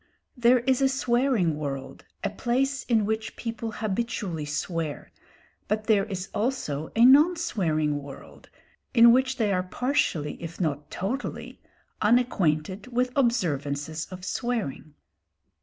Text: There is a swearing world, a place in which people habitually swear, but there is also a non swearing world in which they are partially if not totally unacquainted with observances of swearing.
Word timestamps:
There 0.35 0.61
is 0.61 0.81
a 0.81 0.89
swearing 0.89 1.57
world, 1.57 2.05
a 2.23 2.31
place 2.31 2.85
in 2.85 3.05
which 3.05 3.35
people 3.35 3.73
habitually 3.73 4.45
swear, 4.45 5.11
but 5.67 5.83
there 5.83 6.05
is 6.05 6.29
also 6.33 6.91
a 6.95 7.05
non 7.05 7.35
swearing 7.35 8.01
world 8.01 8.49
in 8.95 9.11
which 9.11 9.37
they 9.37 9.53
are 9.53 9.61
partially 9.61 10.41
if 10.41 10.59
not 10.59 10.89
totally 10.89 11.61
unacquainted 12.01 12.87
with 12.87 13.11
observances 13.15 14.07
of 14.09 14.25
swearing. 14.25 14.95